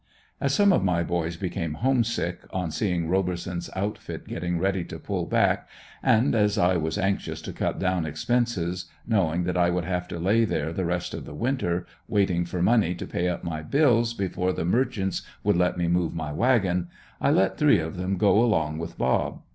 As 0.39 0.55
some 0.55 0.73
of 0.73 0.83
my 0.83 1.03
boys 1.03 1.37
became 1.37 1.75
homesick, 1.75 2.39
on 2.49 2.71
seeing 2.71 3.07
Roberson's 3.07 3.69
outfit 3.75 4.27
getting 4.27 4.57
ready 4.57 4.83
to 4.85 4.97
pull 4.97 5.27
back 5.27 5.69
and 6.01 6.33
as 6.33 6.57
I 6.57 6.75
was 6.75 6.97
anxious 6.97 7.39
to 7.43 7.53
cut 7.53 7.77
down 7.77 8.07
expenses, 8.07 8.85
knowing 9.05 9.43
that 9.43 9.55
I 9.57 9.69
would 9.69 9.85
have 9.85 10.07
to 10.07 10.17
lay 10.17 10.43
there 10.43 10.73
the 10.73 10.85
rest 10.85 11.13
of 11.13 11.25
the 11.25 11.35
winter, 11.35 11.85
waiting 12.07 12.45
for 12.45 12.63
money 12.63 12.95
to 12.95 13.05
pay 13.05 13.29
up 13.29 13.43
my 13.43 13.61
bills 13.61 14.15
before 14.15 14.53
the 14.53 14.65
merchants 14.65 15.21
would 15.43 15.55
let 15.55 15.77
me 15.77 15.87
move 15.87 16.15
my 16.15 16.31
wagon, 16.33 16.87
I 17.21 17.29
let 17.29 17.59
three 17.59 17.77
of 17.77 17.95
them 17.95 18.17
go 18.17 18.41
along 18.41 18.79
with 18.79 18.97
"Bob." 18.97 19.43